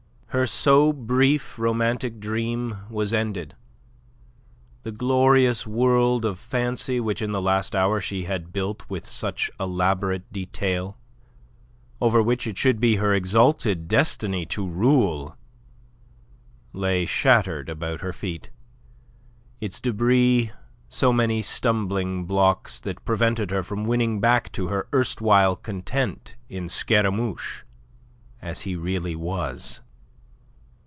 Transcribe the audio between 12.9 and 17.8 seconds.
her exalted destiny to rule, lay shattered